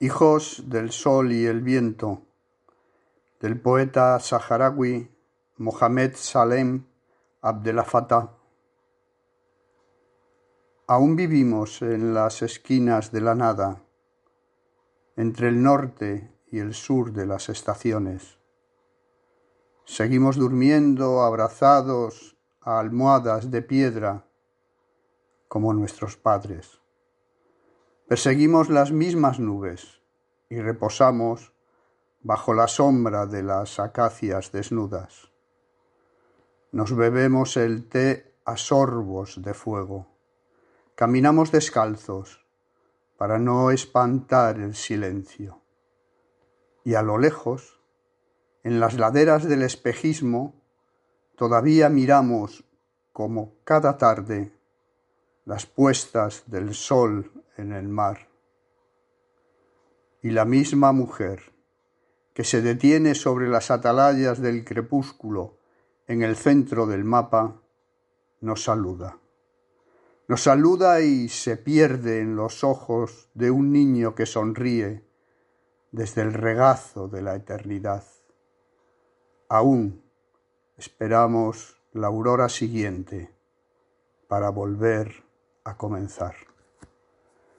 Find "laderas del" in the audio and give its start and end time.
48.94-49.62